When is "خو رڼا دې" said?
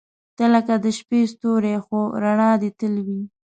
1.85-2.69